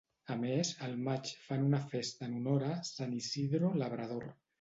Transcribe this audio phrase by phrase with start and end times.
[0.35, 4.27] A més, al maig fan una festa en honor a San Isidro Labrador.